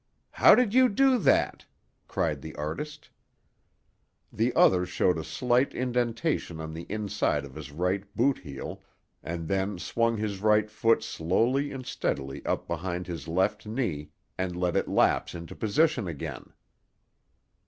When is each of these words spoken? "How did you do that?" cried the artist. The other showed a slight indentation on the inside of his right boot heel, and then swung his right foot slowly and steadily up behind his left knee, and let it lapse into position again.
"How 0.31 0.55
did 0.55 0.73
you 0.73 0.89
do 0.89 1.19
that?" 1.19 1.67
cried 2.07 2.41
the 2.41 2.55
artist. 2.55 3.11
The 4.33 4.51
other 4.55 4.83
showed 4.83 5.19
a 5.19 5.23
slight 5.23 5.75
indentation 5.75 6.59
on 6.59 6.73
the 6.73 6.87
inside 6.89 7.45
of 7.45 7.53
his 7.53 7.71
right 7.71 8.03
boot 8.15 8.39
heel, 8.39 8.81
and 9.21 9.47
then 9.47 9.77
swung 9.77 10.17
his 10.17 10.39
right 10.41 10.71
foot 10.71 11.03
slowly 11.03 11.71
and 11.71 11.85
steadily 11.85 12.43
up 12.47 12.67
behind 12.67 13.05
his 13.05 13.27
left 13.27 13.67
knee, 13.67 14.09
and 14.39 14.55
let 14.55 14.75
it 14.75 14.87
lapse 14.87 15.35
into 15.35 15.55
position 15.55 16.07
again. 16.07 16.51